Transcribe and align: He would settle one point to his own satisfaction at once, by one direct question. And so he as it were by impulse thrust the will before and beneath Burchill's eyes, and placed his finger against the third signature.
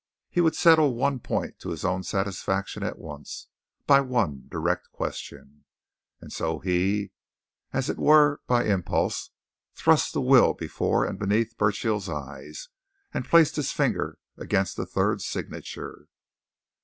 He 0.31 0.41
would 0.41 0.55
settle 0.55 0.95
one 0.95 1.19
point 1.19 1.59
to 1.59 1.69
his 1.69 1.85
own 1.85 2.01
satisfaction 2.01 2.81
at 2.81 2.97
once, 2.97 3.45
by 3.85 4.01
one 4.01 4.45
direct 4.49 4.91
question. 4.91 5.65
And 6.19 6.33
so 6.33 6.57
he 6.57 7.11
as 7.71 7.87
it 7.87 7.99
were 7.99 8.41
by 8.47 8.63
impulse 8.65 9.29
thrust 9.75 10.13
the 10.13 10.19
will 10.21 10.55
before 10.55 11.05
and 11.05 11.19
beneath 11.19 11.55
Burchill's 11.55 12.09
eyes, 12.09 12.69
and 13.13 13.25
placed 13.29 13.57
his 13.57 13.71
finger 13.73 14.17
against 14.39 14.75
the 14.75 14.87
third 14.87 15.21
signature. 15.21 16.07